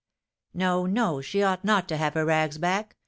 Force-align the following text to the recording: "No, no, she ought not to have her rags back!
"No, 0.55 0.87
no, 0.87 1.21
she 1.21 1.43
ought 1.43 1.63
not 1.63 1.87
to 1.89 1.97
have 1.97 2.15
her 2.15 2.25
rags 2.25 2.57
back! 2.57 2.95